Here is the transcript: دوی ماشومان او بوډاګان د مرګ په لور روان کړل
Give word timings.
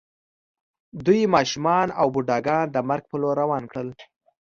دوی 1.05 1.21
ماشومان 1.33 1.87
او 1.99 2.07
بوډاګان 2.13 2.65
د 2.71 2.77
مرګ 2.89 3.03
په 3.11 3.15
لور 3.21 3.35
روان 3.43 3.63
کړل 3.71 3.89